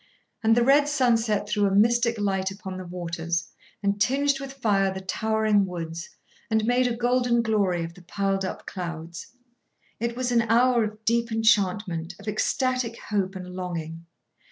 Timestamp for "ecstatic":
12.27-12.97